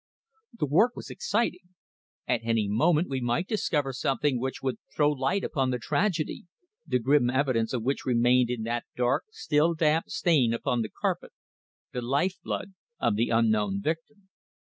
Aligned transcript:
The 0.57 0.65
work 0.65 0.95
was 0.95 1.11
exciting. 1.11 1.75
At 2.27 2.41
any 2.43 2.67
moment 2.67 3.07
we 3.07 3.21
might 3.21 3.47
discover 3.47 3.93
something 3.93 4.39
which 4.39 4.63
would 4.63 4.79
throw 4.95 5.11
light 5.11 5.43
upon 5.43 5.69
the 5.69 5.77
tragedy, 5.77 6.47
the 6.87 6.97
grim 6.97 7.29
evidence 7.29 7.71
of 7.71 7.83
which 7.83 8.03
remained 8.03 8.49
in 8.49 8.63
that 8.63 8.85
dark, 8.95 9.25
still 9.29 9.75
damp 9.75 10.09
stain 10.09 10.55
upon 10.55 10.81
the 10.81 10.89
carpet 10.89 11.33
the 11.93 12.01
life 12.01 12.37
blood 12.43 12.73
of 12.99 13.15
the 13.15 13.29
unknown 13.29 13.79
victim. 13.79 14.29